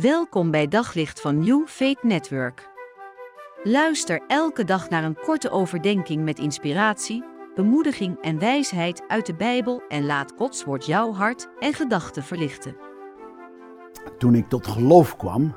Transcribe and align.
Welkom 0.00 0.50
bij 0.50 0.68
Daglicht 0.68 1.20
van 1.20 1.38
New 1.38 1.66
Faith 1.66 2.02
Network. 2.02 2.68
Luister 3.62 4.22
elke 4.26 4.64
dag 4.64 4.88
naar 4.88 5.04
een 5.04 5.14
korte 5.14 5.50
overdenking 5.50 6.24
met 6.24 6.38
inspiratie, 6.38 7.24
bemoediging 7.54 8.20
en 8.20 8.38
wijsheid 8.38 9.02
uit 9.08 9.26
de 9.26 9.34
Bijbel 9.34 9.82
en 9.88 10.04
laat 10.04 10.32
Gods 10.36 10.64
woord 10.64 10.86
jouw 10.86 11.12
hart 11.12 11.48
en 11.58 11.72
gedachten 11.72 12.22
verlichten. 12.22 12.76
Toen 14.18 14.34
ik 14.34 14.48
tot 14.48 14.66
geloof 14.66 15.16
kwam, 15.16 15.54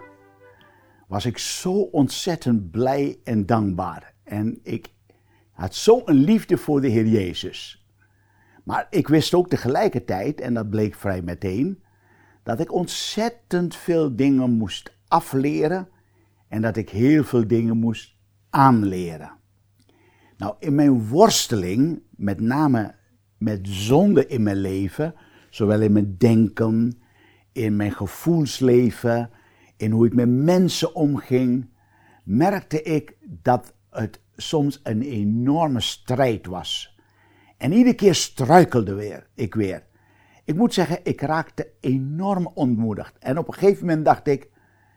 was 1.07 1.25
ik 1.25 1.37
zo 1.37 1.71
ontzettend 1.71 2.71
blij 2.71 3.19
en 3.23 3.45
dankbaar. 3.45 4.13
En 4.23 4.59
ik 4.63 4.87
had 5.51 5.75
zo'n 5.75 6.03
liefde 6.05 6.57
voor 6.57 6.81
de 6.81 6.87
Heer 6.87 7.07
Jezus. 7.07 7.85
Maar 8.63 8.87
ik 8.89 9.07
wist 9.07 9.33
ook 9.33 9.49
tegelijkertijd, 9.49 10.41
en 10.41 10.53
dat 10.53 10.69
bleek 10.69 10.95
vrij 10.95 11.21
meteen, 11.21 11.83
dat 12.49 12.59
ik 12.59 12.73
ontzettend 12.73 13.75
veel 13.75 14.15
dingen 14.15 14.51
moest 14.51 14.93
afleren 15.07 15.87
en 16.47 16.61
dat 16.61 16.75
ik 16.77 16.89
heel 16.89 17.23
veel 17.23 17.47
dingen 17.47 17.77
moest 17.77 18.15
aanleren. 18.49 19.31
Nou, 20.37 20.55
in 20.59 20.75
mijn 20.75 21.07
worsteling, 21.07 22.01
met 22.09 22.39
name 22.39 22.95
met 23.37 23.59
zonde 23.61 24.27
in 24.27 24.43
mijn 24.43 24.57
leven, 24.57 25.15
zowel 25.49 25.81
in 25.81 25.91
mijn 25.91 26.17
denken, 26.17 27.01
in 27.51 27.75
mijn 27.75 27.91
gevoelsleven, 27.91 29.29
in 29.77 29.91
hoe 29.91 30.05
ik 30.05 30.13
met 30.13 30.29
mensen 30.29 30.95
omging, 30.95 31.69
merkte 32.23 32.81
ik 32.81 33.17
dat 33.27 33.73
het 33.89 34.21
soms 34.35 34.79
een 34.83 35.01
enorme 35.01 35.81
strijd 35.81 36.45
was. 36.45 36.97
En 37.57 37.71
iedere 37.71 37.95
keer 37.95 38.15
struikelde 38.15 38.93
weer, 38.93 39.27
ik 39.33 39.55
weer. 39.55 39.87
Ik 40.49 40.55
moet 40.55 40.73
zeggen, 40.73 40.99
ik 41.03 41.21
raakte 41.21 41.67
enorm 41.79 42.51
ontmoedigd. 42.53 43.17
En 43.19 43.37
op 43.37 43.47
een 43.47 43.53
gegeven 43.53 43.85
moment 43.85 44.05
dacht 44.05 44.27
ik, 44.27 44.49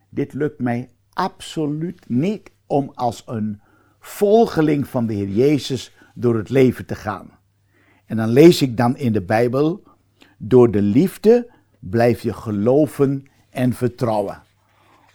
dit 0.08 0.32
lukt 0.32 0.60
mij 0.60 0.90
absoluut 1.12 2.08
niet 2.08 2.50
om 2.66 2.90
als 2.94 3.22
een 3.26 3.60
volgeling 4.00 4.86
van 4.88 5.06
de 5.06 5.14
Heer 5.14 5.28
Jezus 5.28 5.94
door 6.14 6.36
het 6.36 6.48
leven 6.48 6.86
te 6.86 6.94
gaan. 6.94 7.30
En 8.06 8.16
dan 8.16 8.28
lees 8.28 8.62
ik 8.62 8.76
dan 8.76 8.96
in 8.96 9.12
de 9.12 9.22
Bijbel, 9.22 9.82
door 10.38 10.70
de 10.70 10.82
liefde 10.82 11.50
blijf 11.78 12.20
je 12.20 12.32
geloven 12.32 13.24
en 13.50 13.72
vertrouwen. 13.72 14.42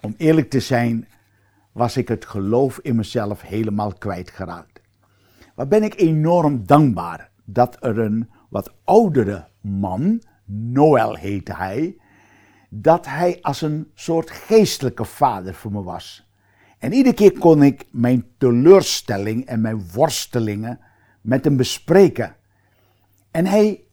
Om 0.02 0.14
eerlijk 0.17 0.50
te 0.50 0.59
zijn, 0.59 1.08
was 1.72 1.98
ik 1.98 2.08
het 2.08 2.26
geloof 2.26 2.80
in 2.81 2.95
mezelf 2.95 3.42
helemaal 3.42 3.94
kwijtgeraakt. 3.94 4.81
Wat 5.56 5.70
ben 5.70 5.83
ik 5.83 6.00
enorm 6.00 6.66
dankbaar 6.66 7.30
dat 7.45 7.78
er 7.80 8.00
een 8.00 8.30
wat 8.50 8.73
oudere 8.83 9.48
man, 9.61 10.22
Noël 10.50 11.16
heette 11.16 11.56
hij, 11.56 11.98
dat 12.70 13.06
hij 13.06 13.42
als 13.42 13.62
een 13.62 13.92
soort 13.94 14.31
geestelijke 14.31 15.06
vader 15.06 15.54
voor 15.54 15.72
me 15.72 15.84
was. 15.84 16.30
En 16.80 16.94
iedere 16.94 17.16
keer 17.16 17.38
kon 17.38 17.64
ik 17.64 17.86
mijn 17.92 18.26
teleurstelling 18.38 19.45
en 19.45 19.62
mijn 19.62 19.92
worstelingen 19.94 20.80
met 21.22 21.44
hem 21.44 21.58
bespreken. 21.58 22.36
En 23.31 23.45
hij 23.45 23.84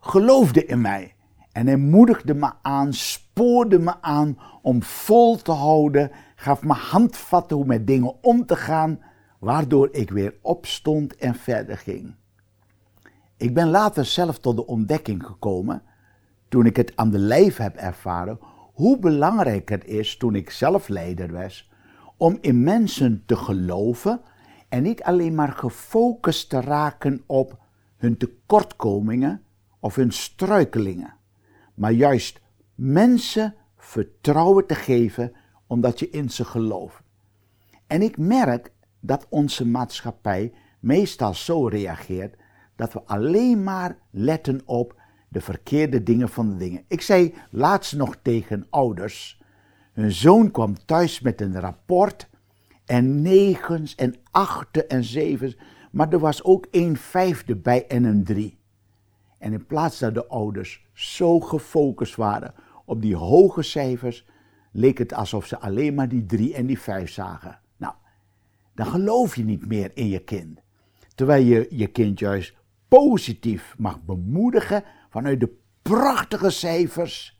geloofde 0.00 0.66
in 0.66 0.80
mij. 0.80 1.14
En 1.52 1.66
hij 1.66 1.76
moedigde 1.76 2.34
me 2.34 2.52
aan, 2.62 2.92
spoorde 2.92 3.78
me 3.78 4.02
aan 4.02 4.38
om 4.62 4.82
vol 4.82 5.36
te 5.36 5.52
houden, 5.52 6.10
gaf 6.34 6.62
me 6.62 6.72
handvatten 6.72 7.56
hoe 7.56 7.66
met 7.66 7.86
dingen 7.86 8.24
om 8.24 8.46
te 8.46 8.56
gaan, 8.56 9.00
waardoor 9.38 9.88
ik 9.92 10.10
weer 10.10 10.34
opstond 10.42 11.16
en 11.16 11.34
verder 11.34 11.78
ging. 11.78 12.14
Ik 13.36 13.54
ben 13.54 13.68
later 13.68 14.04
zelf 14.04 14.38
tot 14.38 14.56
de 14.56 14.66
ontdekking 14.66 15.26
gekomen, 15.26 15.82
toen 16.48 16.66
ik 16.66 16.76
het 16.76 16.96
aan 16.96 17.10
de 17.10 17.18
lijf 17.18 17.56
heb 17.56 17.76
ervaren, 17.76 18.38
hoe 18.72 18.98
belangrijk 18.98 19.68
het 19.68 19.84
is 19.84 20.16
toen 20.16 20.34
ik 20.34 20.50
zelf 20.50 20.88
leider 20.88 21.32
was, 21.32 21.70
om 22.16 22.38
in 22.40 22.62
mensen 22.62 23.22
te 23.26 23.36
geloven 23.36 24.20
en 24.68 24.82
niet 24.82 25.02
alleen 25.02 25.34
maar 25.34 25.52
gefocust 25.52 26.50
te 26.50 26.60
raken 26.60 27.22
op 27.26 27.58
hun 27.96 28.16
tekortkomingen 28.16 29.42
of 29.80 29.94
hun 29.94 30.12
struikelingen, 30.12 31.14
maar 31.74 31.92
juist 31.92 32.40
mensen 32.74 33.54
vertrouwen 33.76 34.66
te 34.66 34.74
geven 34.74 35.32
omdat 35.66 35.98
je 35.98 36.10
in 36.10 36.30
ze 36.30 36.44
gelooft. 36.44 37.02
En 37.86 38.02
ik 38.02 38.18
merk 38.18 38.72
dat 39.00 39.26
onze 39.28 39.66
maatschappij 39.66 40.52
meestal 40.80 41.34
zo 41.34 41.66
reageert 41.66 42.36
dat 42.76 42.92
we 42.92 43.02
alleen 43.02 43.62
maar 43.62 43.98
letten 44.10 44.60
op 44.64 45.00
de 45.28 45.40
verkeerde 45.40 46.02
dingen 46.02 46.28
van 46.28 46.50
de 46.50 46.56
dingen. 46.56 46.84
Ik 46.88 47.00
zei 47.00 47.34
laatst 47.50 47.94
nog 47.94 48.16
tegen 48.22 48.66
ouders, 48.70 49.40
hun 49.92 50.12
zoon 50.12 50.50
kwam 50.50 50.74
thuis 50.84 51.20
met 51.20 51.40
een 51.40 51.60
rapport 51.60 52.28
en 52.84 53.22
negens 53.22 53.94
en 53.94 54.14
achten 54.30 54.88
en 54.88 55.04
zevens, 55.04 55.56
maar 55.90 56.12
er 56.12 56.18
was 56.18 56.44
ook 56.44 56.66
een 56.70 56.96
vijfde 56.96 57.56
bij 57.56 57.86
en 57.86 58.04
een 58.04 58.24
drie. 58.24 58.58
En 59.38 59.52
in 59.52 59.66
plaats 59.66 59.98
dat 59.98 60.14
de 60.14 60.26
ouders 60.26 60.86
zo 60.92 61.40
gefocust 61.40 62.16
waren 62.16 62.54
op 62.84 63.02
die 63.02 63.16
hoge 63.16 63.62
cijfers, 63.62 64.26
leek 64.72 64.98
het 64.98 65.12
alsof 65.12 65.46
ze 65.46 65.58
alleen 65.58 65.94
maar 65.94 66.08
die 66.08 66.26
drie 66.26 66.54
en 66.54 66.66
die 66.66 66.78
vijf 66.78 67.10
zagen. 67.10 67.60
Nou, 67.76 67.94
dan 68.74 68.86
geloof 68.86 69.36
je 69.36 69.44
niet 69.44 69.66
meer 69.66 69.90
in 69.94 70.08
je 70.08 70.18
kind. 70.18 70.60
Terwijl 71.14 71.44
je 71.44 71.66
je 71.70 71.86
kind 71.86 72.18
juist 72.18 72.54
positief 72.88 73.74
mag 73.78 74.04
bemoedigen 74.04 74.84
vanuit 75.16 75.40
de 75.40 75.56
prachtige 75.82 76.50
cijfers. 76.50 77.38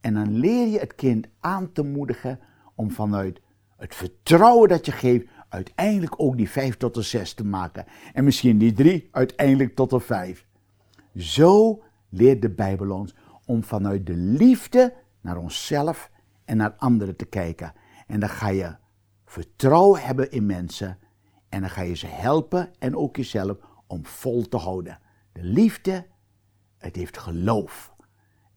En 0.00 0.14
dan 0.14 0.38
leer 0.38 0.66
je 0.66 0.78
het 0.78 0.94
kind 0.94 1.26
aan 1.40 1.72
te 1.72 1.82
moedigen 1.82 2.40
om 2.74 2.90
vanuit 2.90 3.40
het 3.76 3.94
vertrouwen 3.94 4.68
dat 4.68 4.86
je 4.86 4.92
geeft, 4.92 5.26
uiteindelijk 5.48 6.14
ook 6.16 6.36
die 6.36 6.50
vijf 6.50 6.76
tot 6.76 6.94
de 6.94 7.02
zes 7.02 7.34
te 7.34 7.44
maken. 7.44 7.84
En 8.12 8.24
misschien 8.24 8.58
die 8.58 8.72
drie 8.72 9.08
uiteindelijk 9.10 9.74
tot 9.74 9.90
de 9.90 10.00
vijf. 10.00 10.46
Zo 11.14 11.82
leert 12.08 12.42
de 12.42 12.50
Bijbel 12.50 12.90
ons 12.90 13.14
om 13.44 13.64
vanuit 13.64 14.06
de 14.06 14.16
liefde 14.16 14.94
naar 15.20 15.36
onszelf 15.36 16.10
en 16.44 16.56
naar 16.56 16.74
anderen 16.76 17.16
te 17.16 17.26
kijken. 17.26 17.72
En 18.06 18.20
dan 18.20 18.28
ga 18.28 18.48
je 18.48 18.76
vertrouwen 19.24 20.02
hebben 20.02 20.30
in 20.30 20.46
mensen 20.46 20.98
en 21.48 21.60
dan 21.60 21.70
ga 21.70 21.82
je 21.82 21.94
ze 21.94 22.06
helpen 22.06 22.70
en 22.78 22.96
ook 22.96 23.16
jezelf 23.16 23.56
om 23.86 24.06
vol 24.06 24.48
te 24.48 24.56
houden. 24.56 24.98
De 25.32 25.42
liefde, 25.42 26.06
het 26.86 26.96
heeft 26.96 27.18
geloof. 27.18 27.92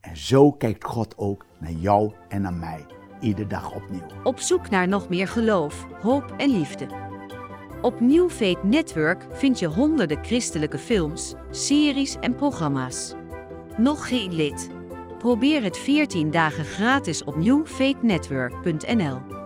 En 0.01 0.17
zo 0.17 0.51
kijkt 0.51 0.83
God 0.83 1.17
ook 1.17 1.45
naar 1.59 1.71
jou 1.71 2.13
en 2.27 2.41
naar 2.41 2.53
mij, 2.53 2.85
iedere 3.19 3.47
dag 3.47 3.75
opnieuw. 3.75 4.05
Op 4.23 4.39
zoek 4.39 4.69
naar 4.69 4.87
nog 4.87 5.09
meer 5.09 5.27
geloof, 5.27 5.85
hoop 6.01 6.33
en 6.37 6.49
liefde. 6.49 6.87
Op 7.81 7.99
New 7.99 8.29
Faith 8.29 8.63
Network 8.63 9.25
vind 9.31 9.59
je 9.59 9.67
honderden 9.67 10.25
christelijke 10.25 10.77
films, 10.77 11.33
series 11.51 12.15
en 12.19 12.35
programma's. 12.35 13.13
Nog 13.77 14.07
geen 14.07 14.33
lid? 14.33 14.69
Probeer 15.17 15.63
het 15.63 15.77
14 15.77 16.31
dagen 16.31 16.65
gratis 16.65 17.23
op 17.23 17.35
newfaithnetwork.nl. 17.35 19.38